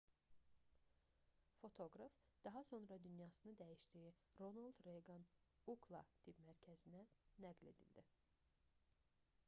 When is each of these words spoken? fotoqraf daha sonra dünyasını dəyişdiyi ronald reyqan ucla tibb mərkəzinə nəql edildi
fotoqraf 1.63 2.13
daha 2.47 2.63
sonra 2.69 2.97
dünyasını 3.03 3.53
dəyişdiyi 3.59 4.13
ronald 4.39 4.79
reyqan 4.87 5.25
ucla 5.75 6.01
tibb 6.23 6.39
mərkəzinə 6.47 7.03
nəql 7.45 7.69
edildi 7.75 8.07